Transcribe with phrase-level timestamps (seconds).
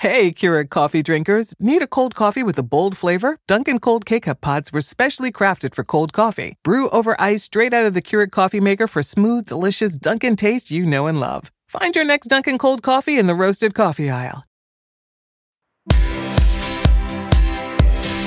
[0.00, 1.54] Hey, Keurig coffee drinkers.
[1.58, 3.38] Need a cold coffee with a bold flavor?
[3.46, 6.58] Dunkin' Cold K-Cup pods were specially crafted for cold coffee.
[6.62, 10.70] Brew over ice straight out of the Keurig coffee maker for smooth, delicious Dunkin' taste
[10.70, 11.50] you know and love.
[11.66, 14.44] Find your next Dunkin' Cold coffee in the roasted coffee aisle.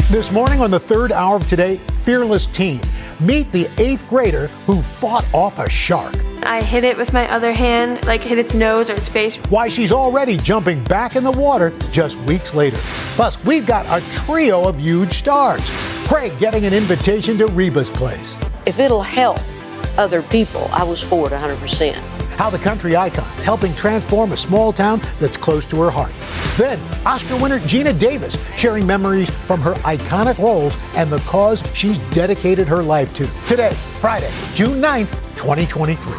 [0.10, 2.82] This morning on the third hour of today, Fearless Teen.
[3.22, 6.16] Meet the eighth grader who fought off a shark.
[6.44, 9.36] I hit it with my other hand, like hit its nose or its face.
[9.50, 12.78] Why she's already jumping back in the water just weeks later.
[13.18, 15.60] Plus, we've got a trio of huge stars.
[16.08, 18.38] Craig getting an invitation to Reba's place.
[18.66, 19.40] If it'll help
[19.98, 22.19] other people, I was for it 100%.
[22.39, 26.13] How the country icon helping transform a small town that's close to her heart.
[26.55, 31.98] Then, Oscar winner Geena Davis sharing memories from her iconic roles and the cause she's
[32.12, 33.25] dedicated her life to.
[33.49, 36.13] Today, Friday, June 9th, 2023.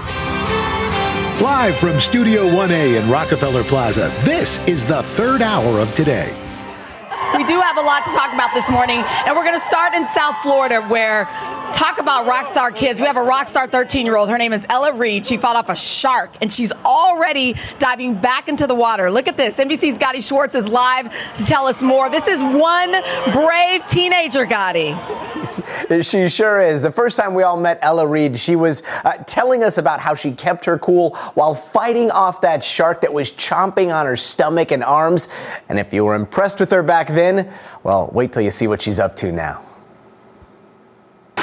[1.43, 6.31] Live from Studio 1A in Rockefeller Plaza, this is the third hour of today.
[7.35, 9.95] We do have a lot to talk about this morning, and we're going to start
[9.95, 11.25] in South Florida where
[11.81, 13.01] talk about rock star kids.
[13.01, 14.29] We have a rock star 13 year old.
[14.29, 15.25] Her name is Ella Reed.
[15.25, 19.11] She fought off a shark and she's already diving back into the water.
[19.11, 19.57] Look at this.
[19.57, 22.11] NBC's Gadi Schwartz is live to tell us more.
[22.11, 22.93] This is one
[23.33, 24.95] brave teenager, Gadi.
[26.03, 26.83] She sure is.
[26.83, 30.15] The first time we all met Ella Reed, she was uh, telling us about how
[30.15, 34.71] she kept her cool while fighting off that shark that was chomping on her stomach
[34.71, 35.29] and arms.
[35.69, 38.81] And if you were impressed with her back then, well, wait till you see what
[38.83, 39.70] she's up to now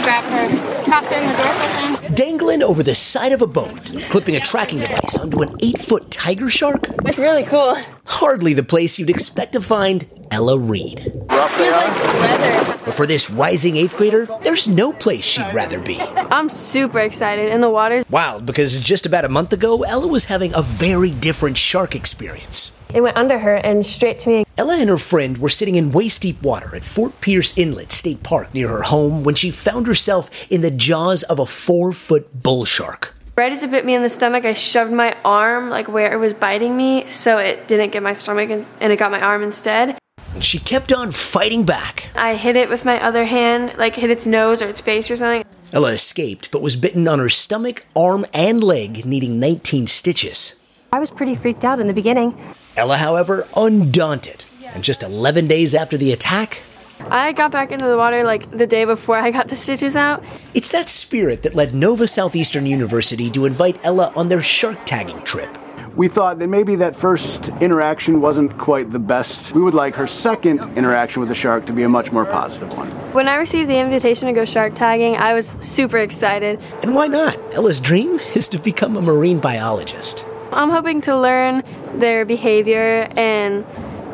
[0.08, 2.14] grab her captain, the door's open.
[2.16, 6.10] Dangling over the side of a boat, clipping a tracking device onto an eight foot
[6.10, 6.88] tiger shark?
[7.04, 7.78] It's really cool.
[8.06, 11.12] Hardly the place you'd expect to find Ella Reed.
[11.30, 12.86] Rough like.
[12.86, 16.00] But for this rising eighth grader, there's no place she'd rather be.
[16.00, 17.52] I'm super excited.
[17.52, 21.12] In the water's Wild, because just about a month ago, Ella was having a very
[21.12, 22.72] different shark experience.
[22.94, 24.47] It went under her and straight to me.
[24.58, 28.24] Ella and her friend were sitting in waist deep water at Fort Pierce Inlet State
[28.24, 32.42] Park near her home when she found herself in the jaws of a four foot
[32.42, 33.16] bull shark.
[33.38, 36.18] Right as it bit me in the stomach, I shoved my arm like where it
[36.18, 39.44] was biting me so it didn't get my stomach and, and it got my arm
[39.44, 40.00] instead.
[40.34, 42.10] And she kept on fighting back.
[42.16, 45.18] I hit it with my other hand, like hit its nose or its face or
[45.18, 45.46] something.
[45.72, 50.56] Ella escaped, but was bitten on her stomach, arm, and leg, needing 19 stitches.
[50.92, 52.56] I was pretty freaked out in the beginning.
[52.76, 54.46] Ella, however, undaunted.
[54.78, 56.62] And just 11 days after the attack,
[57.10, 60.24] I got back into the water like the day before I got the stitches out.
[60.54, 65.20] It's that spirit that led Nova Southeastern University to invite Ella on their shark tagging
[65.24, 65.50] trip.
[65.96, 69.52] We thought that maybe that first interaction wasn't quite the best.
[69.52, 72.72] We would like her second interaction with the shark to be a much more positive
[72.78, 72.88] one.
[73.14, 76.62] When I received the invitation to go shark tagging, I was super excited.
[76.84, 77.36] And why not?
[77.56, 80.24] Ella's dream is to become a marine biologist.
[80.52, 81.64] I'm hoping to learn
[81.96, 83.66] their behavior and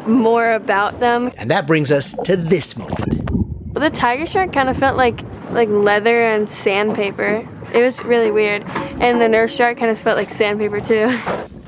[0.07, 1.31] more about them.
[1.37, 3.73] And that brings us to this moment.
[3.73, 5.21] The tiger shark kind of felt like
[5.51, 7.47] like leather and sandpaper.
[7.73, 8.63] It was really weird.
[8.63, 11.17] And the nurse shark kind of felt like sandpaper too.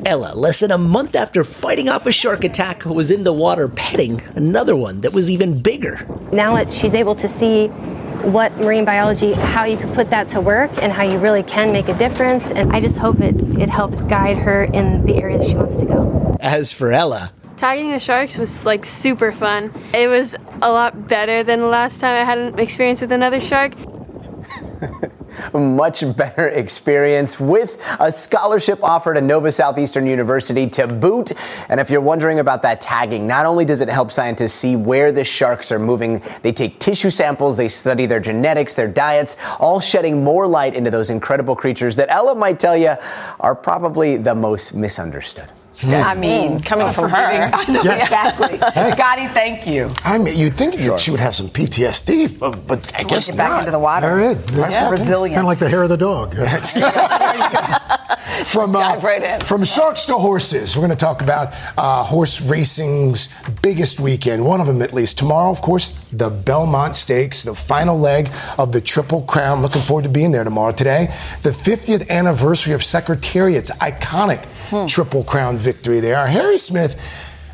[0.06, 3.68] Ella, less than a month after fighting off a shark attack, was in the water
[3.68, 6.06] petting another one that was even bigger.
[6.32, 7.70] Now that she's able to see
[8.22, 11.72] what marine biology, how you can put that to work, and how you really can
[11.72, 12.52] make a difference.
[12.52, 15.86] And I just hope it, it helps guide her in the areas she wants to
[15.86, 16.38] go.
[16.40, 19.72] As for Ella, tagging the sharks was like super fun.
[19.94, 23.42] It was a lot better than the last time I had an experience with another
[23.42, 23.74] shark.
[25.54, 31.32] much better experience with a scholarship offered at Nova Southeastern University to boot.
[31.70, 35.12] And if you're wondering about that tagging, not only does it help scientists see where
[35.12, 39.80] the sharks are moving, they take tissue samples, they study their genetics, their diets, all
[39.80, 42.96] shedding more light into those incredible creatures that Ella might tell you
[43.40, 45.50] are probably the most misunderstood.
[45.84, 46.60] I mean, oh.
[46.64, 47.18] coming oh, from her.
[47.54, 48.04] I know yes.
[48.04, 48.58] exactly.
[48.74, 48.96] hey.
[48.96, 49.92] Gadi, thank you.
[50.04, 50.98] I mean, you'd think sure.
[50.98, 53.60] she would have some PTSD, but, but I guess get back not.
[53.60, 54.08] into the water.
[54.08, 54.38] All right.
[54.48, 54.90] That's yeah.
[54.90, 55.36] resilient.
[55.36, 56.36] Kind of like the hair of the dog.
[58.46, 63.30] from uh, right from sharks to horses, we're going to talk about uh, horse racing's
[63.62, 64.46] biggest weekend.
[64.46, 65.18] One of them, at least.
[65.18, 69.62] Tomorrow, of course, the Belmont Stakes, the final leg of the Triple Crown.
[69.62, 70.72] Looking forward to being there tomorrow.
[70.72, 71.08] Today,
[71.42, 74.86] the 50th anniversary of Secretariat's iconic hmm.
[74.88, 76.28] Triple Crown victory there.
[76.28, 77.00] Harry Smith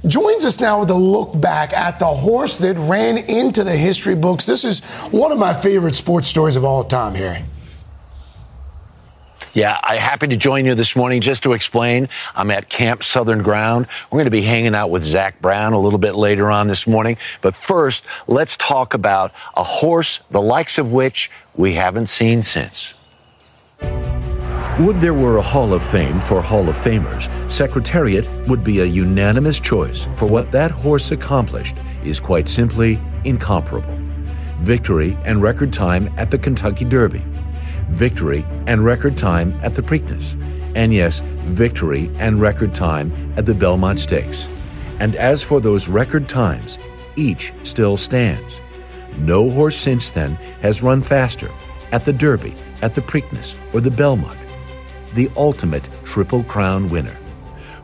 [0.06, 4.16] joins us now with a look back at the horse that ran into the history
[4.16, 4.46] books.
[4.46, 7.44] This is one of my favorite sports stories of all time, Harry.
[9.54, 12.08] Yeah, I'm happy to join you this morning just to explain.
[12.36, 13.86] I'm at Camp Southern Ground.
[14.10, 16.88] We're going to be hanging out with Zac Brown a little bit later on this
[16.88, 17.18] morning.
[17.42, 22.94] But first, let's talk about a horse the likes of which we haven't seen since.
[24.80, 28.86] Would there were a Hall of Fame for Hall of Famers, Secretariat would be a
[28.86, 31.76] unanimous choice for what that horse accomplished
[32.06, 34.00] is quite simply incomparable.
[34.62, 37.24] Victory and record time at the Kentucky Derby,
[37.92, 40.36] victory and record time at the Preakness,
[40.76, 44.48] and yes, victory and record time at the Belmont Stakes.
[45.00, 46.78] And as for those record times,
[47.16, 48.60] each still stands.
[49.18, 51.52] No horse since then has run faster
[51.92, 54.40] at the Derby, at the Preakness, or the Belmont.
[55.14, 57.18] The ultimate Triple Crown winner.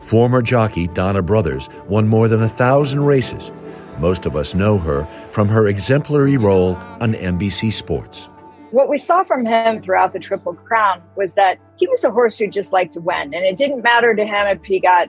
[0.00, 3.50] Former jockey Donna Brothers won more than a thousand races.
[3.98, 8.30] Most of us know her from her exemplary role on NBC Sports.
[8.70, 12.36] What we saw from him throughout the Triple Crown was that he was a horse
[12.36, 13.32] who just liked to win.
[13.32, 15.08] And it didn't matter to him if he got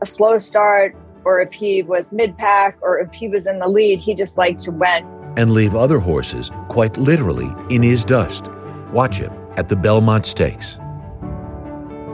[0.00, 3.66] a slow start or if he was mid pack or if he was in the
[3.66, 5.04] lead, he just liked to win.
[5.36, 8.48] And leave other horses, quite literally, in his dust.
[8.92, 10.76] Watch him at the Belmont Stakes.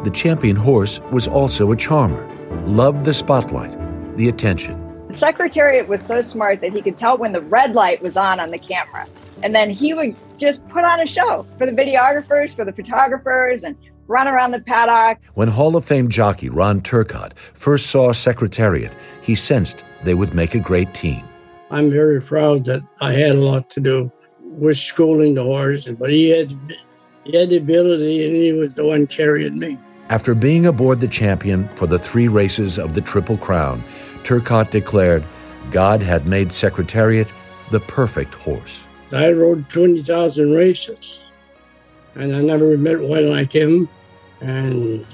[0.04, 2.26] The champion horse was also a charmer,
[2.64, 3.76] loved the spotlight,
[4.16, 4.82] the attention.
[5.08, 8.40] The Secretariat was so smart that he could tell when the red light was on
[8.40, 9.06] on the camera.
[9.43, 13.65] And then he would just put on a show for the videographers, for the photographers,
[13.65, 15.19] and run around the paddock.
[15.35, 18.93] When Hall of Fame jockey Ron Turcotte first saw Secretariat,
[19.23, 21.25] he sensed they would make a great team.
[21.71, 26.11] I'm very proud that I had a lot to do with schooling the horse, but
[26.11, 26.56] he had
[27.25, 29.77] he had the ability and he was the one carrying me.
[30.09, 33.82] After being aboard the champion for the three races of the Triple Crown,
[34.23, 35.25] Turcotte declared
[35.73, 37.27] God had made Secretariat
[37.73, 38.86] the perfect horse.
[39.17, 41.25] I rode 20,000 races,
[42.15, 43.89] and I never met one like him,
[44.41, 45.07] and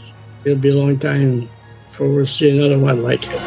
[0.45, 1.49] it'll be a long time
[1.87, 3.41] before we'll see another one like him.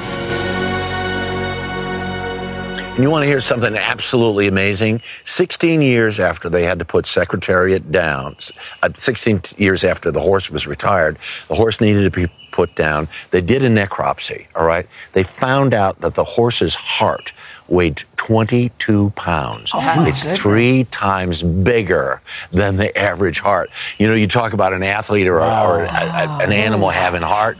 [2.96, 5.02] And you want to hear something absolutely amazing?
[5.26, 8.38] 16 years after they had to put Secretariat down,
[8.84, 11.18] uh, 16 years after the horse was retired,
[11.50, 13.10] the horse needed to be put down.
[13.32, 14.88] They did a necropsy, all right?
[15.12, 17.34] They found out that the horse's heart
[17.68, 19.72] weighed 22 pounds.
[19.74, 20.40] Oh, it's goodness.
[20.42, 22.22] three times bigger
[22.52, 23.70] than the average heart.
[23.98, 27.58] You know, you talk about an athlete or, or a, a- an animal having heart.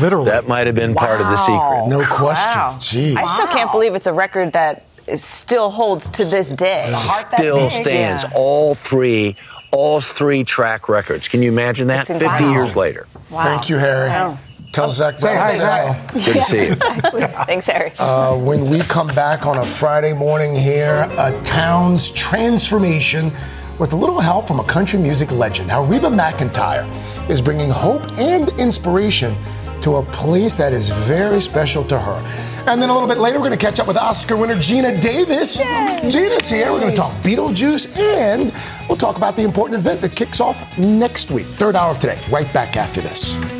[0.00, 0.30] Literally.
[0.30, 1.86] That might have been part of the secret.
[1.88, 2.60] No question.
[2.60, 2.76] Wow.
[2.80, 3.16] Jeez.
[3.16, 6.90] I still can't believe it's a record that still holds to this day.
[6.92, 8.24] still stands.
[8.34, 9.36] All three,
[9.70, 11.28] all three track records.
[11.28, 12.00] Can you imagine that?
[12.00, 12.52] It's 50 incredible.
[12.52, 13.06] years later.
[13.30, 13.44] Wow.
[13.44, 14.08] Thank you, Harry.
[14.08, 14.38] Wow.
[14.76, 16.10] Tell Zac Say hi, Zac.
[16.10, 16.24] hello.
[16.26, 16.74] Good to see you.
[17.46, 17.92] Thanks, Harry.
[17.98, 23.32] Uh, when we come back on a Friday morning here, a town's transformation
[23.78, 25.70] with a little help from a country music legend.
[25.70, 26.86] How Reba McEntire
[27.30, 29.34] is bringing hope and inspiration
[29.80, 32.22] to a place that is very special to her.
[32.66, 35.00] And then a little bit later, we're going to catch up with Oscar winner Geena
[35.00, 35.56] Davis.
[35.56, 36.70] Geena's here.
[36.70, 38.52] We're going to talk Beetlejuice and
[38.90, 42.20] we'll talk about the important event that kicks off next week, third hour of today,
[42.30, 43.55] right back after this.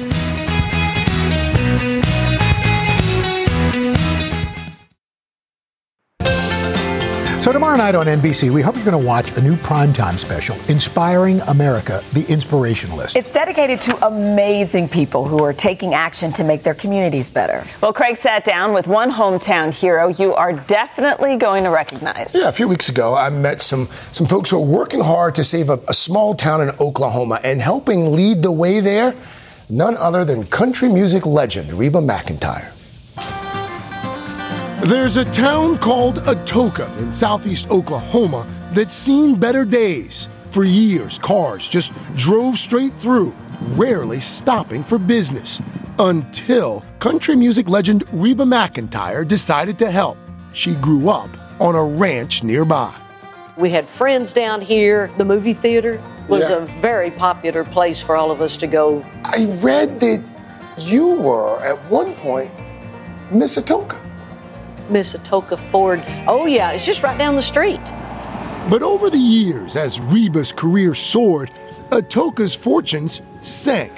[7.46, 10.56] So tomorrow night on NBC, we hope you're going to watch a new primetime special,
[10.68, 13.14] Inspiring America, the Inspirationalist.
[13.14, 17.64] It's dedicated to amazing people who are taking action to make their communities better.
[17.80, 22.34] Well, Craig sat down with one hometown hero you are definitely going to recognize.
[22.34, 25.44] Yeah, a few weeks ago, I met some some folks who are working hard to
[25.44, 29.14] save a, a small town in Oklahoma and helping lead the way there.
[29.68, 32.72] None other than country music legend Reba McEntire.
[34.82, 40.28] There's a town called Atoka in southeast Oklahoma that's seen better days.
[40.52, 43.34] For years, cars just drove straight through,
[43.70, 45.60] rarely stopping for business.
[45.98, 50.16] Until country music legend Reba McEntire decided to help.
[50.52, 51.30] She grew up
[51.60, 52.94] on a ranch nearby.
[53.56, 55.10] We had friends down here.
[55.16, 56.56] The movie theater was Yeah.
[56.56, 59.02] a very popular place for all of us to go.
[59.24, 60.20] I read that
[60.78, 62.50] you were at one point
[63.30, 63.96] Miss Atoka.
[64.88, 66.02] Miss Atoka Ford.
[66.28, 67.80] Oh, yeah, it's just right down the street.
[68.70, 71.50] But over the years, as Reba's career soared,
[71.90, 73.92] Atoka's fortunes sank.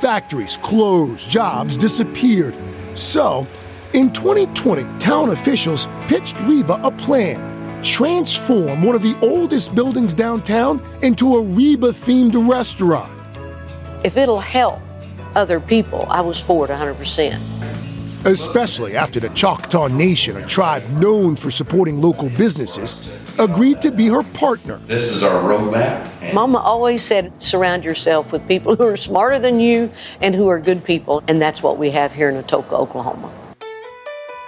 [0.00, 2.56] Factories closed, jobs disappeared.
[2.94, 3.46] So,
[3.94, 7.40] in 2020, town officials pitched Reba a plan
[7.84, 13.12] transform one of the oldest buildings downtown into a Reba themed restaurant.
[14.02, 14.80] If it'll help
[15.36, 17.40] other people, I was for it 100%.
[18.24, 24.06] Especially after the Choctaw Nation, a tribe known for supporting local businesses, agreed to be
[24.06, 24.76] her partner.
[24.86, 26.32] This is our roadmap.
[26.32, 30.58] Mama always said, surround yourself with people who are smarter than you and who are
[30.58, 31.22] good people.
[31.28, 33.30] And that's what we have here in Atoka, Oklahoma.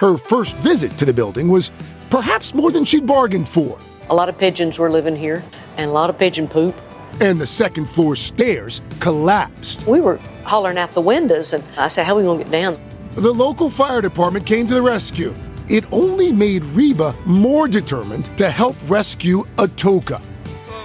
[0.01, 1.71] Her first visit to the building was
[2.17, 3.77] perhaps more than she'd bargained for.
[4.09, 5.45] A lot of pigeons were living here
[5.77, 6.75] and a lot of pigeon poop.
[7.21, 9.87] and the second floor stairs collapsed.
[9.87, 12.51] We were hollering out the windows, and I said, How are we going to get
[12.51, 12.81] down?
[13.17, 15.35] The local fire department came to the rescue.
[15.69, 20.23] It only made Reba more determined to help rescue Atoka.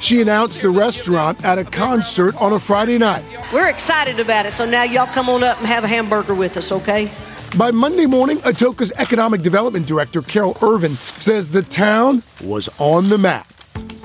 [0.01, 3.23] She announced the restaurant at a concert on a Friday night.
[3.53, 6.57] We're excited about it, so now y'all come on up and have a hamburger with
[6.57, 7.11] us, okay?
[7.58, 13.17] By Monday morning, Atoka's economic development director, Carol Irvin, says the town was on the
[13.17, 13.51] map.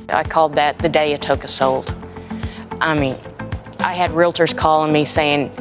[0.08, 1.94] I called that the day Atoka sold.
[2.80, 3.16] I mean,
[3.78, 5.52] I had realtors calling me saying,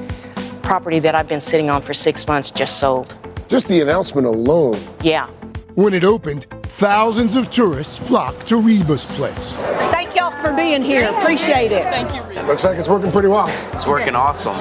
[0.64, 3.16] property that I've been sitting on for six months just sold.
[3.48, 4.80] Just the announcement alone.
[5.04, 5.28] Yeah.
[5.76, 9.52] When it opened, thousands of tourists flocked to Reba's place.
[9.92, 11.08] Thank y'all for being here.
[11.20, 11.84] Appreciate it.
[11.84, 12.44] Thank you.
[12.48, 13.48] Looks like it's working pretty well.
[13.48, 14.56] It's working awesome.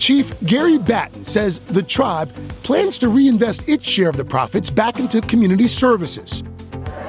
[0.00, 4.98] Chief Gary Batton says the tribe plans to reinvest its share of the profits back
[4.98, 6.42] into community services.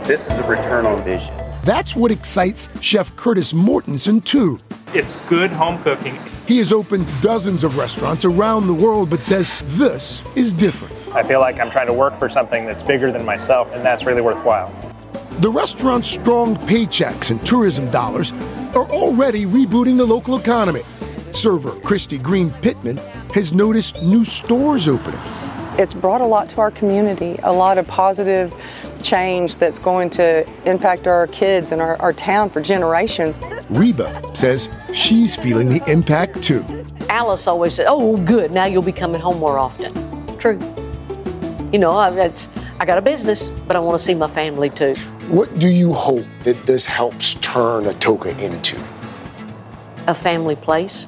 [0.03, 1.33] This is a return on vision.
[1.63, 4.59] That's what excites Chef Curtis Mortensen, too.
[4.93, 6.19] It's good home cooking.
[6.45, 10.93] He has opened dozens of restaurants around the world, but says this is different.
[11.15, 14.03] I feel like I'm trying to work for something that's bigger than myself, and that's
[14.03, 14.67] really worthwhile.
[15.39, 18.33] The restaurant's strong paychecks and tourism dollars
[18.75, 20.83] are already rebooting the local economy.
[21.31, 22.97] Server Christy Green Pittman
[23.33, 25.19] has noticed new stores opening.
[25.79, 28.53] It's brought a lot to our community, a lot of positive
[29.01, 33.41] change that's going to impact our kids and our, our town for generations.
[33.69, 36.63] Reba says she's feeling the impact too.
[37.09, 39.93] Alice always said, Oh, good, now you'll be coming home more often.
[40.37, 40.59] True.
[41.71, 44.69] You know, I, it's, I got a business, but I want to see my family
[44.69, 44.93] too.
[45.29, 48.77] What do you hope that this helps turn Atoka into?
[50.07, 51.07] A family place.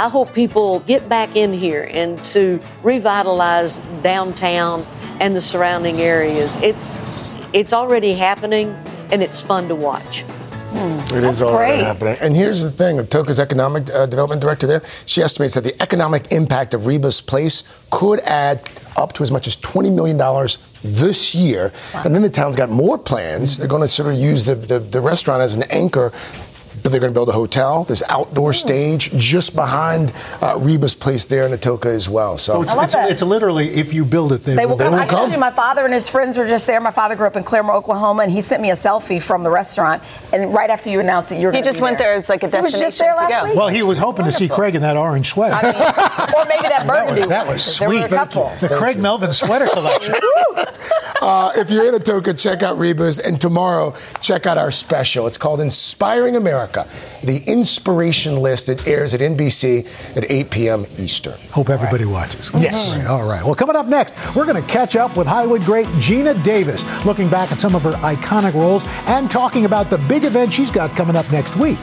[0.00, 4.86] I hope people get back in here and to revitalize downtown
[5.20, 6.56] and the surrounding areas.
[6.62, 6.98] It's
[7.52, 8.70] it's already happening
[9.12, 10.24] and it's fun to watch.
[10.72, 12.16] It is already happening.
[12.22, 16.32] And here's the thing Toka's economic uh, development director there, she estimates that the economic
[16.32, 18.66] impact of Reba's Place could add
[18.96, 20.16] up to as much as $20 million
[20.82, 21.72] this year.
[21.92, 23.58] And then the town's got more plans.
[23.58, 26.12] They're going to sort of use the, the, the restaurant as an anchor.
[26.82, 31.26] But they're going to build a hotel, this outdoor stage just behind uh, Reba's place
[31.26, 32.38] there in Atoka as well.
[32.38, 34.94] So, So it's, it's, it's literally if you build it, they, They will, will come.
[34.94, 36.80] I told you, my father and his friends were just there.
[36.80, 39.50] My father grew up in Claremore, Oklahoma, and he sent me a selfie from the
[39.50, 40.02] restaurant.
[40.32, 42.14] And right after you announced that you were He gonna He just be went there
[42.14, 43.56] as like a He was just there last week.
[43.56, 45.54] Well, he was hoping to see Craig in that orange sweater.
[45.56, 47.26] or maybe that burgundy.
[47.26, 48.04] that was, was 'cause there were sweet.
[48.04, 48.50] a couple.
[48.60, 50.14] The Craig Melvin sweater collection.
[51.22, 53.18] uh, if you're in Atoka, check out Reba's.
[53.18, 55.26] And tomorrow, check out our special.
[55.26, 56.59] It's called Inspiring America,
[57.22, 58.68] the inspiration list.
[58.68, 60.84] It airs at NBC at 8 p.m.
[60.98, 61.38] Eastern.
[61.50, 62.50] Hope everybody watches.
[62.54, 62.92] Yes.
[62.92, 63.44] All right, all right.
[63.44, 67.28] Well, coming up next, we're going to catch up with Hollywood great Geena Davis, looking
[67.28, 70.90] back at some of her iconic roles and talking about the big event she's got
[70.90, 71.78] coming up next week.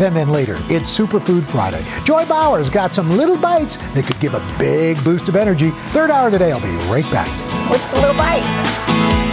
[0.00, 1.84] And then later, it's Superfood Friday.
[2.04, 5.70] Joy Bauer's got some little bites that could give a big boost of energy.
[5.92, 6.50] Third hour today.
[6.50, 7.28] I'll be right back.
[7.70, 9.23] What's the little bite?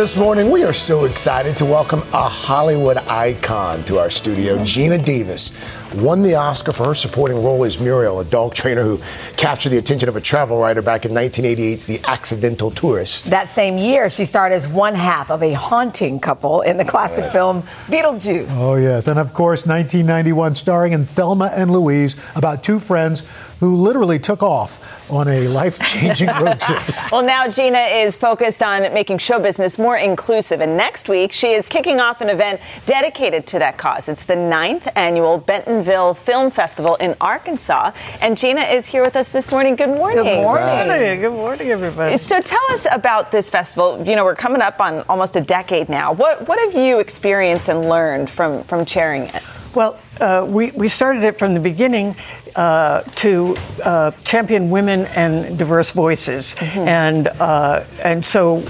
[0.00, 4.56] This morning, we are so excited to welcome a Hollywood icon to our studio.
[4.60, 5.50] Geena Davis
[5.94, 8.98] won the Oscar for her supporting role as Muriel, a dog trainer who
[9.36, 13.26] captured the attention of a travel writer back in 1988's The Accidental Tourist.
[13.26, 17.30] That same year, she starred as one half of a haunting couple in the classic
[17.30, 18.56] film Beetlejuice.
[18.56, 19.06] Oh, yes.
[19.06, 23.22] And of course, 1991, starring in Thelma and Louise, about two friends
[23.60, 26.80] who literally took off on a life changing road trip.
[27.12, 30.60] Well, now Geena is focused on making show business more inclusive.
[30.60, 34.08] And next week, she is kicking off an event dedicated to that cause.
[34.08, 37.90] It's the ninth annual Bentonville Film Festival in Arkansas.
[38.20, 39.74] And Geena is here with us this morning.
[39.74, 40.24] Good morning.
[40.24, 41.20] Good morning.
[41.20, 42.16] Good morning, everybody.
[42.16, 44.06] So tell us about this festival.
[44.06, 46.12] You know, we're coming up on almost a decade now.
[46.12, 49.42] What what have you experienced and learned from from chairing it?
[49.74, 52.16] Well, uh, we, we started it from the beginning
[52.56, 56.54] uh, to uh, champion women and diverse voices.
[56.60, 58.62] And, uh, and so,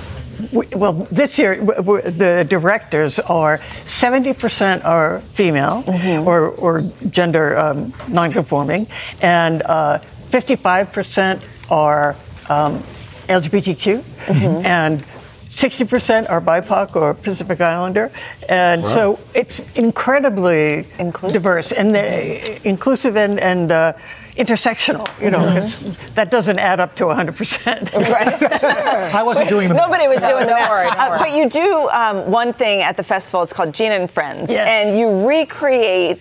[0.53, 5.85] we, well, this year, w- w- the directors are 70% are female
[6.27, 8.87] or, or gender um, nonconforming,
[9.21, 9.99] and uh,
[10.31, 12.17] 55% are
[12.49, 12.83] um,
[13.29, 14.03] LGBTQ,
[14.65, 15.05] and
[15.51, 18.11] 60% are BIPOC or Pacific Islander.
[18.49, 20.87] And so it's incredibly
[21.33, 22.01] diverse and uh,
[22.63, 23.93] inclusive and, and uh,
[24.37, 25.07] intersectional.
[25.21, 25.81] You know, it's,
[26.15, 27.91] that doesn't add up to 100%.
[29.13, 30.71] I wasn't doing the Nobody was doing don't that.
[30.71, 33.43] worry, Uh, but you do um, one thing at the festival.
[33.43, 34.69] It's called Geena and Friends, Yes.
[34.69, 36.21] and you recreate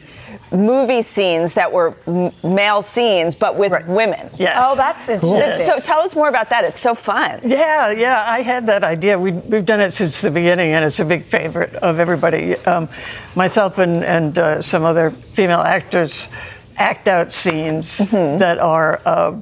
[0.51, 4.29] movie scenes that were m- male scenes, but with women.
[4.37, 4.57] Yes.
[4.61, 5.65] Oh, that's interesting.
[5.65, 6.65] So tell us more about that.
[6.65, 7.39] It's so fun.
[7.43, 9.17] Yeah, yeah, I had that idea.
[9.19, 12.55] We, we've done it since the beginning, and it's a big favorite of everybody.
[12.65, 12.89] Um,
[13.35, 16.27] myself and, and uh, some other female actors
[16.77, 18.39] act out scenes Mm-hmm.
[18.39, 19.39] that are uh,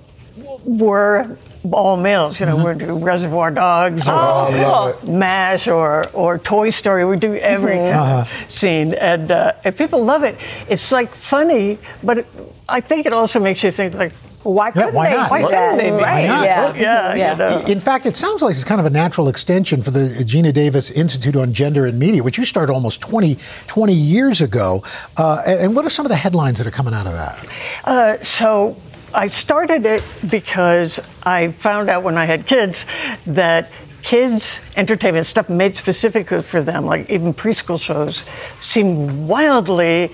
[0.65, 1.37] were
[1.71, 2.39] all males.
[2.39, 5.07] You know, we do Reservoir Dogs, or Oh, it.
[5.07, 7.05] MASH, or or Toy Story.
[7.05, 7.91] We do every Mm-hmm.
[7.93, 8.49] kind Uh-huh.
[8.49, 10.35] scene, and uh, and people love it.
[10.69, 12.27] It's like funny, but it,
[12.69, 14.13] I think it also makes you think like.
[14.43, 15.29] Why couldn't why they not?
[15.31, 15.49] Why that?
[15.49, 16.03] couldn't they be?
[16.03, 16.21] Right.
[16.23, 16.45] Why not?
[16.45, 16.73] Yeah.
[16.75, 17.31] Yeah, Yeah.
[17.33, 17.61] you know.
[17.67, 20.89] In fact, it sounds like it's kind of a natural extension for the Geena Davis
[20.89, 23.35] Institute on Gender and Media, which you started almost 20,
[23.67, 24.83] 20 years ago.
[25.17, 27.45] Uh, and, and what are some of the headlines that are coming out of that?
[27.83, 28.77] Uh, so
[29.13, 32.85] I started it because I found out when I had kids
[33.25, 33.69] that
[34.03, 38.25] kids entertainment stuff made specifically for them, like even preschool shows,
[38.59, 40.11] seemed wildly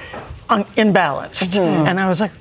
[0.49, 2.31] un- imbalanced, and I was like.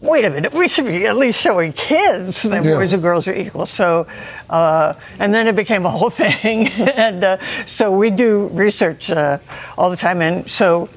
[0.00, 2.74] Wait a minute, we should be at least showing kids that Yeah.
[2.76, 3.64] boys and girls are equal.
[3.64, 4.06] So,
[4.50, 6.68] uh, and then it became a whole thing.
[6.68, 9.38] and uh, so we do research uh,
[9.78, 10.20] all the time.
[10.20, 10.90] And so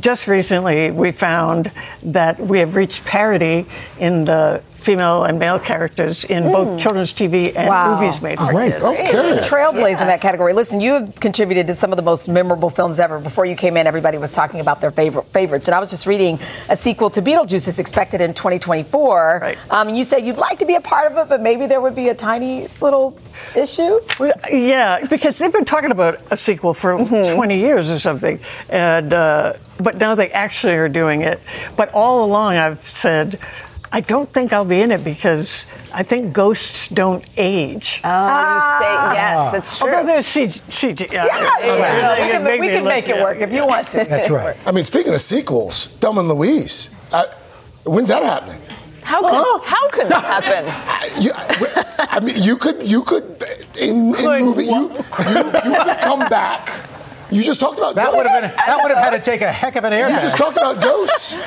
[0.00, 1.70] just recently we found
[2.02, 3.66] that we have reached parity
[3.98, 7.94] in the female and male characters in both children's TV and Wow.
[8.00, 8.72] movies made for Great.
[8.72, 8.82] kids.
[8.82, 9.04] Okay.
[9.46, 10.54] Trailblaze in that category.
[10.54, 13.18] Listen, you have contributed to some of the most memorable films ever.
[13.18, 16.06] Before you came in, everybody was talking about their favorite favorites, and I was just
[16.06, 16.38] reading
[16.70, 19.40] a sequel to Beetlejuice is expected in 2024.
[19.42, 19.58] Right.
[19.70, 21.94] Um, you said you'd like to be a part of it, but maybe there would
[21.94, 23.18] be a tiny little
[23.54, 24.00] issue.
[24.18, 28.40] Well, Yeah, because they've been talking about a sequel for 20 years or something,
[28.70, 31.40] and uh, but now they actually are doing it.
[31.76, 33.38] But all along, I've said.
[33.90, 35.64] I don't think I'll be in it because
[35.94, 38.00] I think ghosts don't age.
[38.04, 39.88] Oh, you say yes, that's true.
[39.94, 43.08] Although there's CG, CG yeah, Yeah, yeah, we can, make we me can look- make
[43.08, 43.22] it yeah.
[43.22, 44.04] work if you want to.
[44.04, 44.56] That's right.
[44.66, 46.90] I mean, speaking of sequels, Dumb and Louise.
[47.12, 47.24] Uh,
[47.84, 48.60] when's that happening?
[49.02, 50.64] How could, how could that happen?
[51.22, 53.42] You, I mean, you could, you could,
[53.80, 56.68] in, in Could movie, you, you, you could come back.
[57.30, 59.52] You just talked about That would have been that would have had to take a
[59.52, 60.08] heck of an air.
[60.08, 61.36] You just talked about ghosts.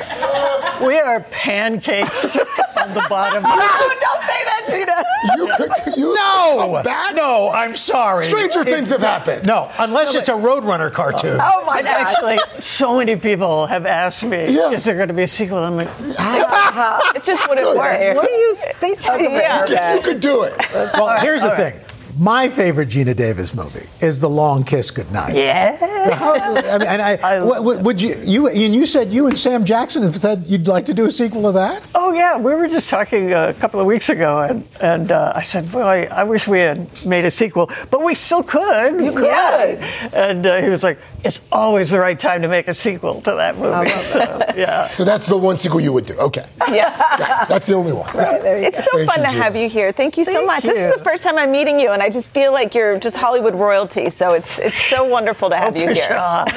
[0.81, 3.43] We are pancakes on the bottom.
[3.51, 5.37] No, don't say that, Geena.
[5.37, 7.15] You could, you No, come back.
[7.15, 8.25] no, I'm sorry.
[8.25, 9.45] Stranger things have happened.
[9.45, 11.37] No, unless it's a Roadrunner cartoon.
[11.39, 12.15] Oh my gosh.
[12.15, 14.71] Actually, so many people have asked me, Yeah.
[14.71, 15.59] is there going to be a sequel?
[15.63, 17.11] I'm like, ah.
[17.15, 17.77] It just wouldn't Good.
[17.77, 18.15] work.
[18.15, 19.03] what do you think?
[19.05, 19.65] Yeah.
[19.91, 20.55] You you could do it.
[20.73, 21.79] Well, here's the thing.
[22.19, 25.35] My favorite Geena Davis movie is The Long Kiss Goodnight.
[25.35, 25.77] Yeah.
[26.13, 29.37] How, I mean, and I, what- what- would you, you, and you said you and
[29.37, 31.81] Sam Jackson have said you'd like to do a sequel of that?
[31.95, 35.41] Oh yeah, we were just talking a couple of weeks ago, and, and uh, I
[35.43, 38.93] said, well, I wish we had made a sequel, but we still could.
[39.03, 39.25] You could.
[39.25, 40.09] Yeah.
[40.13, 43.31] And uh, he was like, "It's always the right time to make a sequel to
[43.35, 44.19] that movie." So,
[44.55, 44.89] yeah.
[44.89, 46.15] So that's the one sequel you would do.
[46.15, 46.45] Okay.
[46.69, 47.15] Yeah.
[47.19, 48.11] Yeah, that's the only one.
[48.15, 49.41] Right, It's so Thank fun you, to Geena.
[49.43, 49.91] have you here.
[49.91, 50.63] Thank you so Thank much.
[50.63, 53.15] This is the first time I'm meeting you, and I just feel like you're just
[53.15, 54.09] Hollywood royalty.
[54.09, 56.07] So it's it's so wonderful to have oh, you here.
[56.07, 56.45] Pshaw.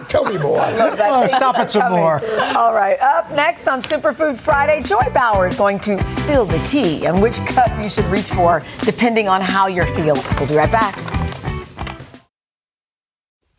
[0.08, 0.60] Tell me more.
[0.62, 2.20] Oh, stop it some more.
[2.56, 2.98] All right.
[3.00, 7.36] Up next on Superfood Friday, Joy Bauer is going to spill the tea and which
[7.46, 10.22] cup you should reach for depending on how you're feeling.
[10.38, 10.98] We'll be right back.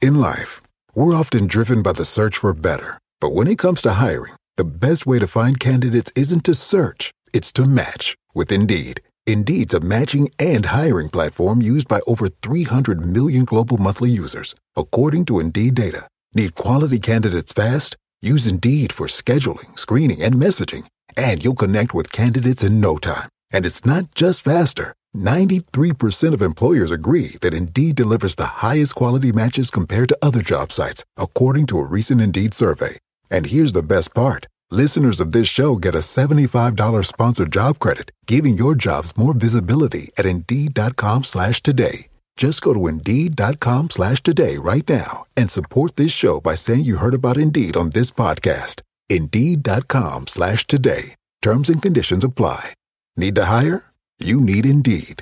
[0.01, 0.61] In life,
[0.95, 2.97] we're often driven by the search for better.
[3.19, 7.11] But when it comes to hiring, the best way to find candidates isn't to search,
[7.33, 9.01] it's to match with Indeed.
[9.27, 15.25] Indeed's a matching and hiring platform used by over 300 million global monthly users, according
[15.25, 16.07] to Indeed data.
[16.33, 17.97] Need quality candidates fast?
[18.21, 20.85] Use Indeed for scheduling, screening, and messaging,
[21.17, 23.27] and you'll connect with candidates in no time.
[23.51, 24.93] And it's not just faster.
[25.15, 30.71] 93% of employers agree that Indeed delivers the highest quality matches compared to other job
[30.71, 32.97] sites, according to a recent Indeed survey.
[33.29, 34.47] And here's the best part.
[34.71, 40.09] Listeners of this show get a $75 sponsored job credit, giving your jobs more visibility
[40.17, 42.09] at Indeed.com slash today.
[42.35, 46.97] Just go to Indeed.com slash today right now and support this show by saying you
[46.97, 48.81] heard about Indeed on this podcast.
[49.09, 51.15] Indeed.com slash today.
[51.41, 52.73] Terms and conditions apply.
[53.15, 53.85] Need to hire?
[54.19, 55.21] You need Indeed.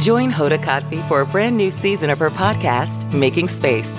[0.00, 3.98] Join Hoda Kotb for a brand new season of her podcast, Making Space.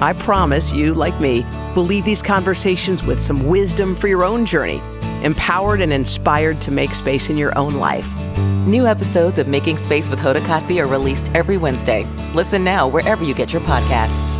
[0.00, 4.44] I promise you, like me, will leave these conversations with some wisdom for your own
[4.44, 4.82] journey,
[5.22, 8.08] empowered and inspired to make space in your own life.
[8.66, 12.04] New episodes of Making Space with Hoda Kotb are released every Wednesday.
[12.34, 14.33] Listen now wherever you get your podcasts.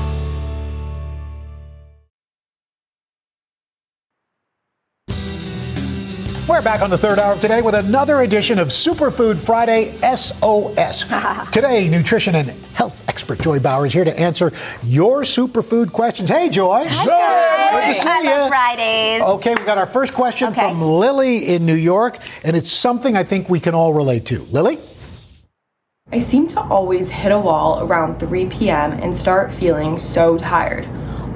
[6.46, 11.04] We're back on the third hour of today with another edition of Superfood Friday SOS.
[11.52, 14.52] today, nutrition and health expert Joy Bauer is here to answer
[14.83, 16.28] your superfood questions.
[16.28, 16.85] Hey, Joy.
[16.87, 18.48] Hi, Good to see I love you.
[18.48, 19.22] Fridays.
[19.22, 20.61] Okay, we got our first question Okay.
[20.61, 24.40] from Lily in New York, and it's something I think we can all relate to.
[24.42, 24.78] Lily?
[26.12, 28.92] I seem to always hit a wall around 3 p.m.
[28.92, 30.85] and start feeling so tired.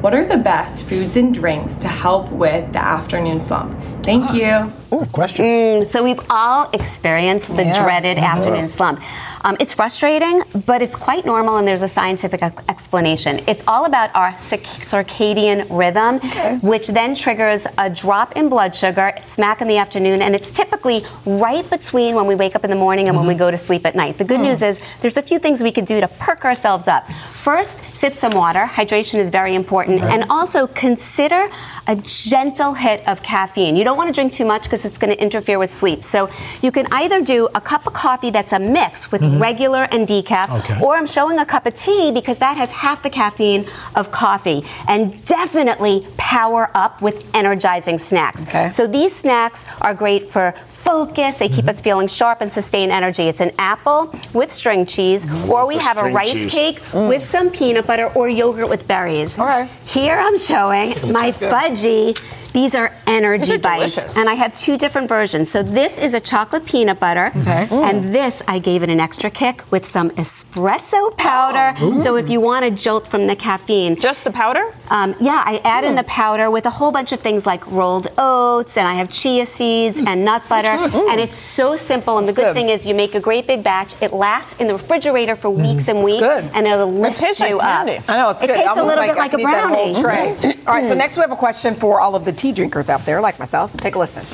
[0.02, 3.74] What are the best foods and drinks to help with the afternoon slump?
[4.08, 4.72] Thank you.
[4.88, 5.44] Good question.
[5.44, 7.82] Mm, so we've all experienced the Yeah.
[7.82, 8.22] dreaded Mhm.
[8.32, 9.00] afternoon slump.
[9.44, 13.40] Um, it's frustrating, but it's quite normal, and there's a scientific explanation.
[13.46, 16.20] It's all about our circadian rhythm,
[16.60, 21.04] which then triggers a drop in blood sugar smack in the afternoon, and it's typically
[21.26, 23.86] right between when we wake up in the morning and when we go to sleep
[23.86, 24.16] at night.
[24.18, 27.06] The good news is there's a few things we could do to perk ourselves up.
[27.32, 28.68] First, sip some water.
[28.74, 31.48] Hydration is very important, and also consider
[31.86, 33.76] a gentle hit of caffeine.
[33.76, 36.02] You don't want to drink too much because it's going to interfere with sleep.
[36.02, 36.30] So
[36.62, 39.40] you can either do a cup of coffee that's a mix with Mhm.
[39.48, 40.78] regular and decaf, Okay.
[40.84, 44.64] or I'm showing a cup of tea because that has half the caffeine of coffee.
[44.86, 48.42] And definitely power up with energizing snacks.
[48.46, 48.70] Okay.
[48.72, 50.54] So these snacks are great for
[50.90, 51.38] focus.
[51.38, 53.24] They keep us feeling sharp and sustain energy.
[53.28, 56.54] It's an apple with string cheese, or we the have a rice cheese.
[56.54, 57.08] cake Mm.
[57.08, 59.38] with some peanut butter or yogurt with berries.
[59.38, 59.68] All right.
[59.84, 61.52] Here I'm showing my is good.
[61.52, 62.18] fudgy.
[62.58, 63.94] These are energy These are bites.
[63.94, 64.16] delicious.
[64.16, 65.48] And I have two different versions.
[65.48, 67.30] So this is a chocolate peanut butter.
[67.32, 67.88] Mm.
[67.88, 71.74] And this, I gave it an extra kick with some espresso powder.
[71.78, 71.96] Oh.
[72.00, 73.94] So if you want a jolt from the caffeine.
[74.00, 74.74] Just the powder?
[74.90, 78.08] Um, yeah, I add in the powder with a whole bunch of things like rolled
[78.18, 80.76] oats, and I have chia seeds and nut butter.
[81.10, 82.18] And it's so simple.
[82.18, 82.54] And the good, good.
[82.54, 83.94] thing is, you make a great big batch.
[84.02, 85.74] It lasts in the refrigerator for mm.
[85.74, 86.18] weeks and weeks.
[86.18, 86.44] good.
[86.54, 87.86] And it'll lift tastes you like up.
[87.86, 88.04] candy.
[88.08, 88.54] I know it's it good.
[88.54, 89.92] tastes a Almost little like bit I like a could that brownie.
[89.92, 90.36] whole tray.
[90.38, 90.66] Mm.
[90.66, 93.04] all right, so next we have a question for all of the tea drinkers out
[93.04, 93.76] there, like myself.
[93.76, 94.24] Take a listen.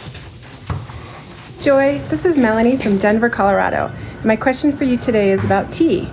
[1.61, 3.93] Joy, this is Melanie from Denver, Colorado.
[4.25, 6.09] My question for you today is about tea.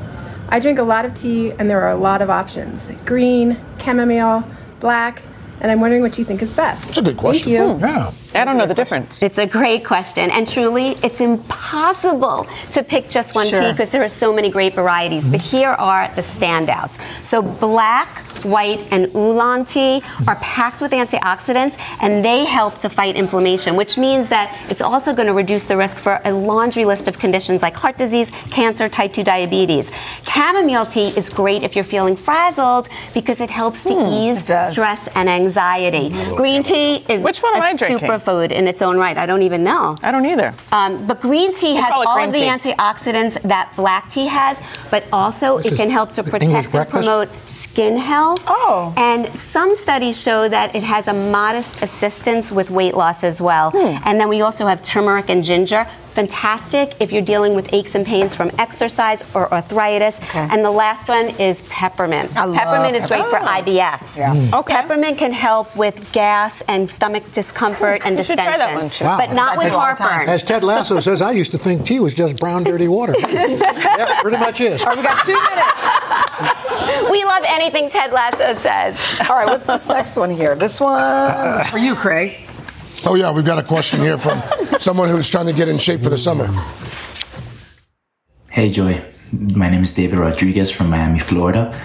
[0.50, 4.44] I drink a lot of tea, and there are a lot of options green, chamomile,
[4.80, 5.22] black,
[5.60, 6.86] and I'm wondering what you think is best.
[6.86, 7.52] That's a good question.
[7.56, 7.88] Thank you.
[7.88, 7.96] Hmm.
[7.96, 8.12] Yeah.
[8.34, 9.22] I don't know the difference.
[9.22, 13.60] It's a great question, and truly, it's impossible to pick just one Sure.
[13.62, 15.28] tea because there are so many great varieties.
[15.28, 17.00] But here are the standouts.
[17.24, 18.10] So, black,
[18.44, 23.98] white, and oolong tea are packed with antioxidants, and they help to fight inflammation, which
[23.98, 27.62] means that it's also going to reduce the risk for a laundry list of conditions
[27.62, 29.92] like heart disease, cancer, type 2 diabetes.
[30.26, 34.40] Chamomile tea is great if you're feeling frazzled because it helps to hmm, ease
[34.70, 36.10] stress and anxiety.
[36.36, 38.08] Green tea is Which one am I drinking?
[38.22, 39.18] Superfood in its own right.
[39.18, 39.98] I don't even know.
[40.02, 40.54] I don't either.
[40.72, 42.46] Um, but green tea We'll has call all of the tea.
[42.46, 46.90] antioxidants that black tea has, but also This it is can help to protect and
[46.90, 48.44] promote skin health.
[48.48, 48.94] Oh.
[48.98, 53.72] And some studies show that it has a modest assistance with weight loss as well.
[53.72, 54.02] Hmm.
[54.06, 55.88] And then we also have turmeric and ginger.
[56.12, 60.20] Fantastic if you're dealing with aches and pains from exercise or arthritis.
[60.34, 62.34] And the last one is peppermint.
[62.36, 63.38] love peppermint is great for.
[63.38, 64.18] IBS.
[64.18, 64.34] Yeah.
[64.36, 64.66] Mm.
[64.68, 69.06] Peppermint can help with gas and stomach discomfort and You should try distension.
[69.06, 69.26] that one, Wow.
[69.28, 70.10] But not with do all the time.
[70.10, 70.30] heartburn.
[70.30, 73.14] As Ted Lasso says, I used to think tea was just brown, dirty water.
[73.20, 74.82] yeah, pretty much is.
[74.82, 77.10] All right, we got two minutes.
[77.12, 78.96] we love anything Ted Lasso says.
[79.30, 80.56] All right, what's this next one here?
[80.56, 82.38] This one for you, Craig.
[83.04, 84.40] Oh, yeah, we've got a question here from
[84.80, 86.48] someone who's trying to get in shape for the summer.
[88.50, 89.04] Hey Joy,
[89.56, 91.80] my name is David Rodriguez from Miami, Florida.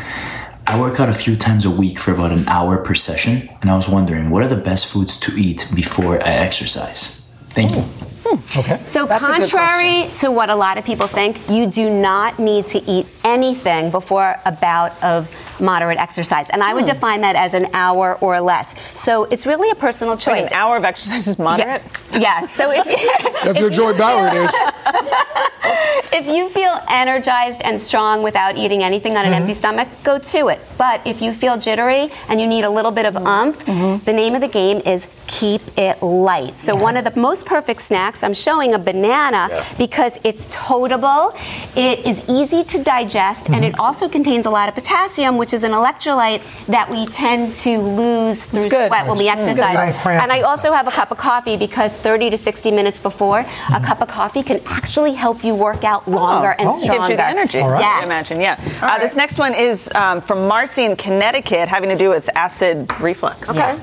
[0.67, 3.71] I work out a few times a week for about an hour per session, and
[3.71, 7.31] I was wondering what are the best foods to eat before I exercise?
[7.51, 7.81] Thank you.
[7.81, 8.59] Hmm.
[8.59, 8.83] Okay.
[8.87, 12.83] So, That's contrary to what a lot of people think, you do not need to
[12.91, 16.49] eat anything before a bout of moderate exercise.
[16.51, 16.95] And I would Hmm.
[16.95, 18.75] define that as an hour or less.
[18.95, 20.49] So, it's really a personal Wait, choice.
[20.49, 21.83] an hour of exercise is moderate?
[22.13, 22.51] Yes.
[22.53, 22.87] So, if,
[23.47, 24.55] If you're Joy Bauer, it is.
[26.13, 29.41] if you feel energized and strong without eating anything on an mm-hmm.
[29.43, 30.61] empty stomach, go to it.
[30.79, 33.27] But if you feel jittery and you need a little bit of mm-hmm.
[33.27, 34.05] umph, mm-hmm.
[34.05, 36.59] the name of the game is keep it light.
[36.59, 41.35] So one of the most perfect snacks, I'm showing a banana because it's totable,
[41.77, 45.63] it is easy to digest, and it also contains a lot of potassium, which is
[45.63, 48.89] an electrolyte that we tend to lose through good.
[48.89, 49.61] sweat when we It's good.
[49.61, 50.05] exercise.
[50.05, 50.21] Right.
[50.21, 53.81] And I also have a cup of coffee because 30 to 60 minutes before, a
[53.81, 56.77] cup of coffee can actually help you work out longer and oh.
[56.77, 56.99] stronger.
[56.99, 57.61] Gives you the energy.
[57.61, 57.79] All right.
[57.79, 58.01] Yes.
[58.01, 58.03] Yes.
[58.03, 58.85] I imagine, yeah.
[58.85, 62.91] Uh, this next one is um, from Marcy in Connecticut, having to do with acid
[63.01, 63.51] reflux.
[63.51, 63.79] Okay.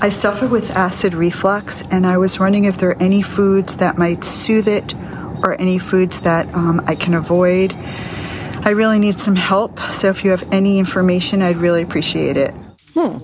[0.00, 3.98] I suffer with acid reflux, and I was wondering if there are any foods that
[3.98, 4.96] might soothe it
[5.44, 7.72] or any foods that um, I can avoid.
[8.64, 12.54] I really need some help, so if you have any information, I'd really appreciate it.
[12.94, 13.18] Hmm.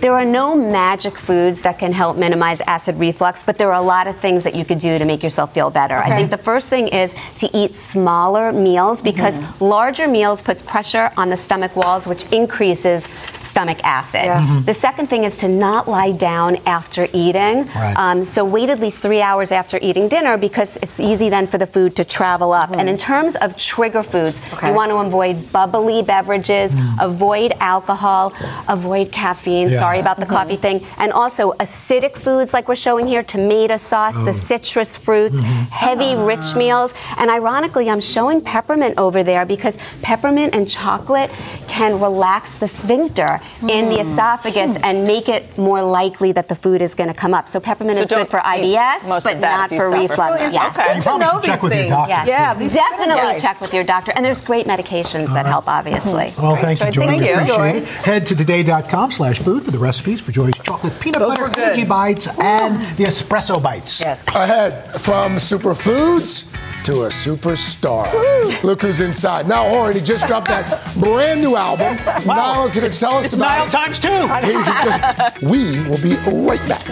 [0.00, 3.86] There are no magic foods that can help minimize acid reflux, but there are a
[3.86, 5.94] lot of things that you could do to make yourself feel better.
[5.94, 11.12] I think the first thing is to eat smaller meals because larger meals puts pressure
[11.16, 13.06] on the stomach walls, which increases
[13.46, 14.24] stomach acid.
[14.24, 14.40] Yeah.
[14.40, 14.64] Mhm.
[14.66, 17.68] The second thing is to not lie down after eating.
[17.74, 17.94] Right.
[17.96, 21.58] Um, so wait at least three hours after eating dinner because it's easy then for
[21.58, 22.70] the food to travel up.
[22.70, 22.80] Mm-hmm.
[22.80, 24.68] And in terms of trigger foods, Okay.
[24.68, 27.02] you want to avoid bubbly beverages, mm.
[27.02, 28.32] avoid alcohol,
[28.68, 29.68] avoid caffeine.
[29.68, 29.80] Yeah.
[29.80, 30.34] Sorry about the mm-hmm.
[30.34, 30.86] coffee thing.
[30.98, 34.32] And also acidic foods like we're showing here, tomato sauce, the Oh.
[34.32, 35.62] citrus fruits, mm-hmm.
[35.70, 36.24] heavy ah.
[36.24, 36.92] rich meals.
[37.18, 41.30] And ironically, I'm showing peppermint over there because peppermint and chocolate
[41.68, 44.10] can relax the sphincter in the Hmm.
[44.12, 47.48] esophagus and make it more likely that the food is going to come up.
[47.48, 49.90] So peppermint So is good for IBS, but not for suffer.
[49.90, 50.40] reflux.
[50.40, 50.66] Really Yes.
[50.76, 50.96] interesting.
[50.96, 53.42] You probably should check with your doctor, Yeah, these definitely advice.
[53.42, 54.12] check with your doctor.
[54.16, 56.32] And there's great medications that help, obviously.
[56.40, 57.06] Well, thank you, Joy.
[57.06, 57.34] Thank we you.
[57.34, 57.88] appreciate it.
[57.88, 61.48] Head to today.com slash food for the recipes for Joy's chocolate peanut Those butter were
[61.50, 61.70] good.
[61.70, 64.00] cookie bites and the espresso bites.
[64.00, 64.26] Yes.
[64.28, 66.44] Ahead from superfoods
[66.84, 68.62] to a superstar.
[68.62, 69.48] Look who's inside.
[69.48, 71.96] Now, Horan, he just dropped that brand new album.
[72.26, 73.70] Niall is going to tell us It's about Niall it.
[73.70, 73.98] times
[75.40, 75.48] two.
[75.48, 76.14] we will be
[76.46, 76.86] right back.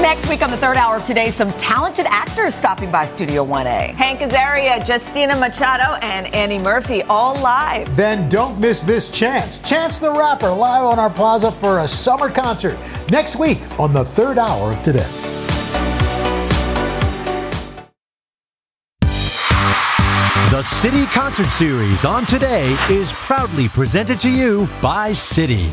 [0.00, 3.94] Next week on the third hour of today, some talented actors stopping by Studio 1A.
[3.94, 7.94] Hank Azaria, Justina Machado, and Annie Murphy all live.
[7.96, 9.58] Then don't miss this chance.
[9.60, 12.78] Chance the Rapper live on our plaza for a summer concert
[13.10, 15.08] next week on the third hour of today.
[20.56, 25.70] The Citi Concert Series on Today is proudly presented to you by Citi.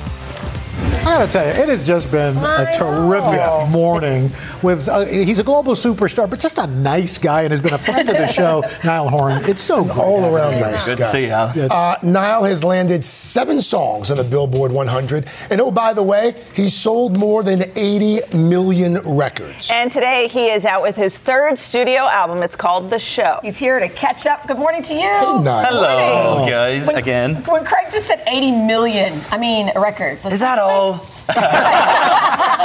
[0.95, 4.31] I gotta tell you, it has just been a terrific morning.
[4.61, 7.77] With uh, he's a global superstar, but just a nice guy, and has been a
[7.77, 8.63] friend of the show.
[8.83, 11.29] Niall Horan, it's so great all having around you nice here.
[11.29, 11.67] guy.
[11.67, 16.35] Uh, Niall has landed seven songs on the Billboard 100, and oh, by the way,
[16.55, 19.69] he's sold more than 80 million records.
[19.73, 22.41] And today he is out with his third studio album.
[22.43, 23.39] It's called The Show.
[23.43, 24.47] He's here to catch up.
[24.47, 24.99] Good morning to you.
[25.01, 25.65] Niall.
[25.65, 26.49] Hello, Morning.
[26.49, 27.35] guys, When- again.
[27.43, 30.25] When Craig just said 80 million, I mean, records.
[30.25, 30.82] Is that all?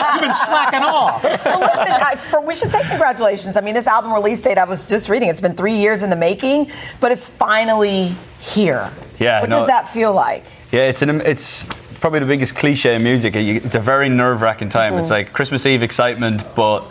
[0.08, 1.22] You've been slacking off.
[1.44, 3.56] well, listen, I, for, we should say congratulations.
[3.56, 6.10] I mean, this album release date, I was just reading, it's been three years in
[6.10, 8.90] the making, but it's finally here.
[9.18, 10.44] Yeah, What no- does that feel like?
[10.72, 11.66] Yeah, it's an it's
[12.00, 13.34] probably the biggest cliche in music.
[13.36, 14.94] It's a very nerve wracking time.
[14.98, 15.12] It's Mhm.
[15.12, 16.84] like Christmas Eve excitement, but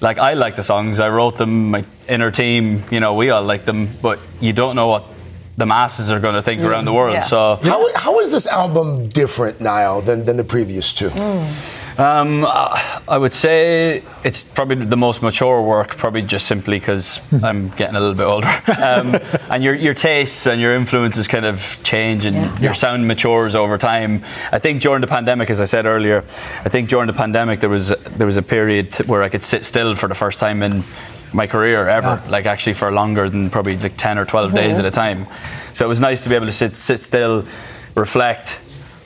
[0.00, 0.98] like I like the songs.
[1.00, 1.70] I wrote them.
[1.70, 5.04] My inner team, you know, we all like them, but you don't know what
[5.56, 7.22] the masses are going to think around the world.
[7.22, 11.10] So how, how is this album different, Niall, than, than the previous two?
[11.96, 17.20] Um, uh, I would say it's probably the most mature work, probably just simply because
[17.44, 18.48] I'm getting a little bit older,
[18.82, 19.14] um,
[19.48, 23.78] and your your tastes and your influences kind of change, and your sound matures over
[23.78, 24.24] time.
[24.50, 26.24] I think during the pandemic, as I said earlier,
[26.64, 29.64] I think during the pandemic there was there was a period where I could sit
[29.64, 30.82] still for the first time in
[31.34, 34.84] my career ever, like actually for longer than probably like ten or 12 days at
[34.84, 35.26] a time.
[35.72, 37.44] So it was nice to be able to sit sit still,
[37.94, 38.60] reflect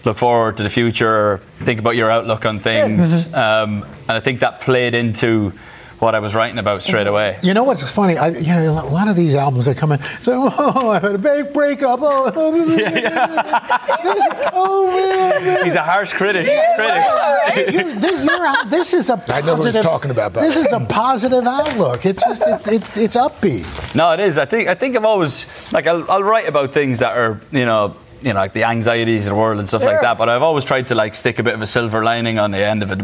[0.05, 3.27] look forward to the future, think about your outlook on things.
[3.35, 5.53] Um, and I think that played into
[6.01, 7.39] what I was writing about straight away.
[7.43, 8.17] You know what's funny?
[8.17, 10.01] I, you know, a lot of these albums that come in.
[10.23, 12.01] So, oh, I had a big breakup.
[12.03, 16.47] Oh, oh, oh man, He's a harsh critic.
[16.77, 17.75] critic.
[17.75, 20.41] You're, this, you're out, this is a positive, I know what he's talking about, by
[20.43, 22.07] This is a positive outlook.
[22.07, 23.95] It's just it's it's, it's upbeat.
[23.95, 24.39] No, it is.
[24.39, 27.65] I think I think I've always like I'll, I'll write about things that are you
[27.65, 29.93] know you know like the anxieties of the world and stuff Sure.
[29.93, 30.19] like that.
[30.19, 32.65] But I've always tried to like stick a bit of a silver lining on the
[32.65, 33.01] end of it.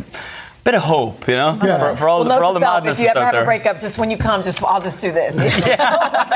[0.65, 3.05] Bit of hope, you know, for, for all well, for all the self, madness if
[3.05, 3.43] you ever have there.
[3.43, 5.37] a breakup, just when you come, just I'll just do this.
[5.67, 5.77] yeah,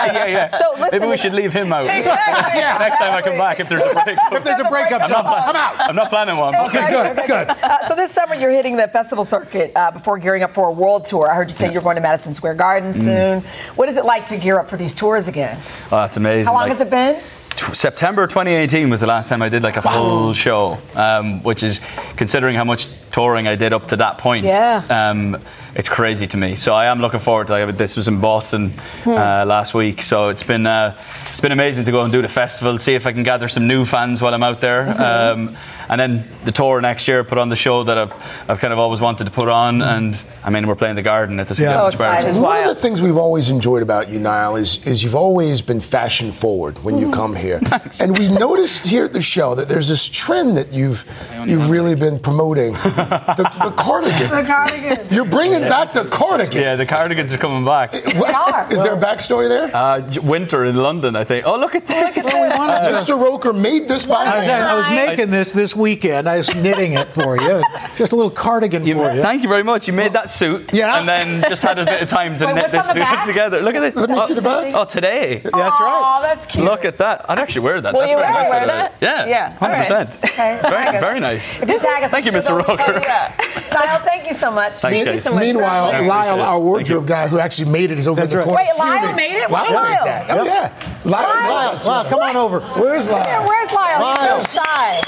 [0.05, 0.27] yeah.
[0.27, 0.47] yeah.
[0.49, 1.87] So listen, Maybe we should leave him out.
[1.89, 2.77] Yeah.
[2.79, 4.33] Next time I come back, if there's a breakup.
[4.33, 5.89] If there's a breakup, I'm not, I'm out.
[5.91, 6.55] I'm not planning one.
[6.55, 7.49] Okay, good, okay, good.
[7.49, 10.73] Uh, so this summer you're hitting the festival circuit uh, before gearing up for a
[10.73, 11.31] world tour.
[11.31, 12.97] I heard you say you're going to Madison Square Garden Mm.
[12.97, 13.41] soon.
[13.77, 15.59] What is it like to gear up for these tours again?
[15.91, 16.47] Oh, it's amazing.
[16.53, 17.21] How long Like, has it been?
[17.59, 21.63] T- September 2018 was the last time I did like a full show, um, which
[21.63, 21.81] is
[22.17, 24.83] considering how much touring I did up to that point, Yeah.
[24.89, 25.37] um,
[25.75, 26.55] it's crazy to me.
[26.57, 27.97] So I am looking forward to like, this.
[27.97, 28.71] Was in Boston
[29.05, 29.11] Hmm.
[29.11, 30.95] uh, last week, so it's been uh,
[31.33, 33.67] it's been amazing to go and do the festival, see if I can gather some
[33.67, 34.87] new fans while I'm out there.
[34.87, 35.49] Mm-hmm.
[35.51, 35.57] Um,
[35.89, 38.13] and then the tour next year, put on the show that I've,
[38.49, 41.41] I've kind of always wanted to put on, and I mean we're playing the Garden
[41.41, 41.91] at the Yeah.
[41.91, 41.99] St.
[41.99, 42.43] Bar.
[42.43, 45.81] One of the things we've always enjoyed about you, Niall, is is you've always been
[45.81, 47.07] fashion forward when Mm-hmm.
[47.07, 47.61] you come here,
[48.01, 51.05] and we noticed here at the show that there's this trend that you've
[51.47, 52.73] you've really been promoting,
[53.39, 54.31] the, the cardigan.
[54.31, 54.99] The cardigan.
[55.11, 56.61] You're bringing back the cardigan.
[56.63, 57.93] Yeah, the cardigans are coming back.
[58.17, 59.71] What- Is there a backstory there?
[59.75, 61.47] Uh, winter in London, I think.
[61.47, 62.17] Oh, look at that!
[62.17, 63.21] Look at Mr.
[63.21, 64.65] Roker made this by I was, hand.
[64.65, 66.29] I was making this this weekend.
[66.29, 67.63] I was knitting it for you.
[67.97, 69.23] Just a little cardigan for you.
[69.23, 69.87] Thank you very much.
[69.87, 70.99] You made that suit, Yeah.
[70.99, 73.27] and then just had a bit of time to Wait, knit this suit back?
[73.27, 73.61] together.
[73.61, 73.95] Look at this.
[73.97, 74.75] Let me oh, see the back.
[74.75, 75.39] Oh, today.
[75.43, 75.73] That's right.
[75.81, 76.65] Oh, that's cute.
[76.65, 77.25] Look at that.
[77.29, 77.93] I'd actually wear that.
[77.95, 78.51] Will That's you very wear- nice.
[78.51, 78.95] wear by that?
[79.01, 79.27] Yeah.
[79.27, 80.09] Yeah, all Hundred right.
[80.11, 80.25] percent.
[80.33, 81.59] Okay, Very, very nice.
[81.61, 82.51] Just tag us Thank you, Mr.
[82.51, 83.01] over- Roker.
[83.03, 83.33] Yeah.
[83.73, 84.79] Niall, thank you so much.
[84.81, 85.23] Thanks, Me- guys.
[85.23, 85.41] so much.
[85.43, 88.47] Meanwhile, Lyle, our wardrobe guy who actually made it, is over That's in the right.
[88.47, 88.63] corner.
[88.65, 89.51] Wait, Lyle made it?
[89.51, 90.05] Lyle Where's made Lyle?
[90.05, 90.27] that.
[90.31, 90.73] Oh, yeah.
[91.05, 92.61] Lyle, Lyle, Lyle, come on over.
[92.61, 93.47] Where's Lyle?
[93.47, 94.01] Where's Lyle?
[94.01, 94.37] Lyle.
[94.39, 95.01] He's so shy.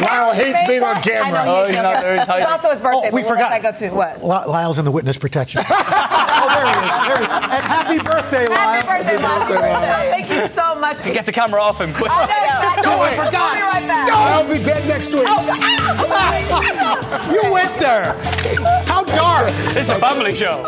[0.00, 1.40] Lyle hates being on camera.
[1.40, 2.40] I know Oh, he's not very tight.
[2.42, 3.10] It's also his birthday.
[3.10, 3.52] Oh, we but what forgot.
[3.52, 4.22] I go to what?
[4.22, 5.62] Li- Lyle's in the witness protection.
[5.70, 7.08] oh, there he is.
[7.08, 7.28] There he is.
[7.30, 8.56] And happy birthday, Lyle.
[8.58, 9.40] Happy birthday, Lyle.
[9.40, 10.10] Happy birthday.
[10.10, 11.02] Thank you so much.
[11.04, 12.10] Get the camera off him quick.
[12.12, 12.92] I know, exactly.
[12.92, 13.54] Oh, I We'll forgot.
[13.54, 14.10] be right back.
[14.10, 15.24] I'll be dead next week.
[15.26, 15.40] Oh,
[17.32, 18.14] You went there.
[18.86, 19.50] How dark.
[19.76, 20.64] It's a family show.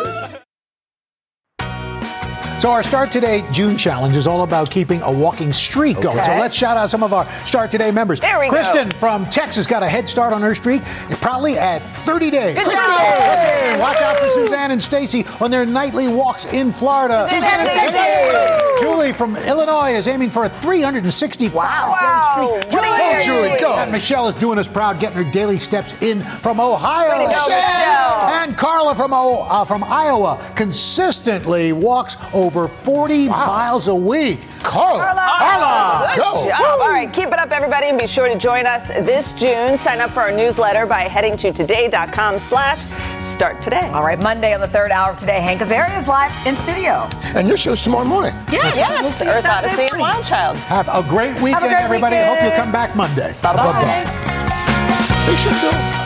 [2.63, 6.23] So our Start Today June challenge is all about keeping a walking streak going.
[6.23, 8.21] So let's shout out some of our Start Today members.
[8.21, 8.51] There we go.
[8.53, 10.81] Kristen from Texas got a head start on her streak,
[11.19, 12.55] probably at 30 days.
[12.55, 12.85] Good Kristen!
[12.85, 13.79] Kristen!
[13.81, 17.25] Watch out for Suzanne and Stacy on their nightly walks in Florida.
[17.25, 18.79] Suzanne and Stacy!
[18.79, 22.47] Julie from Illinois is aiming for a 365 Wow.
[22.61, 23.23] day streak.
[23.23, 23.75] Julie, go.
[23.75, 27.23] And Michelle is doing us proud, getting her daily steps in from Ohio.
[27.23, 28.21] Go, Michelle.
[28.41, 34.39] And Carla from o- uh, from Iowa consistently walks over 40 miles a week.
[34.63, 35.03] Carla.
[35.15, 36.47] Carla, Good go.
[36.47, 36.79] job.
[36.81, 39.77] All right, keep it up, everybody, and be sure to join us this June.
[39.77, 42.79] Sign up for our newsletter by heading to today.com slash
[43.21, 43.87] start today.
[43.89, 47.07] All right, Monday on the third hour of today, Hank Azaria is live in studio.
[47.35, 48.33] And your show's tomorrow morning.
[48.51, 50.13] Yes, Yes, we'll see Earth Saturday Odyssey and morning.
[50.15, 50.57] Wild Child.
[50.57, 52.15] Have a great weekend, great everybody.
[52.15, 53.33] Hope you come back Monday.
[53.41, 53.63] Bye-bye.
[53.63, 55.25] Bye-bye.
[55.27, 56.02] They should go.